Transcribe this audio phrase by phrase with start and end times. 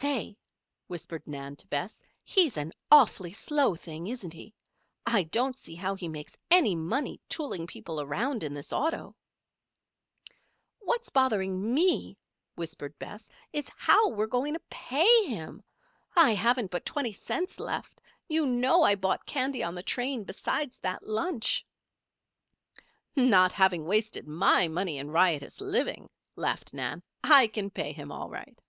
[0.00, 0.36] "Say!"
[0.88, 2.02] whispered Nan to Bess.
[2.24, 4.54] "He's an awfully slow thing, isn't he?
[5.06, 9.16] I don't see how he makes any money tooling people around in this auto."
[10.80, 12.16] "What's bothering me,"
[12.54, 15.62] whispered Bess, "is how we're going to pay him?
[16.16, 18.00] I haven't but twenty cents left.
[18.28, 21.64] You know I bought candy on the train, beside that lunch."
[23.14, 28.28] "Not having wasted my money in riotous living," laughed Nan, "I can pay him all
[28.28, 28.60] right."